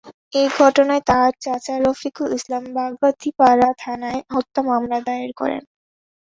[0.33, 5.61] এ ঘটনায় তাঁর চাচা রফিকুল ইসলাম বাগাতিপাড়া থানায় হত্যা মামলা দায়ের করেন।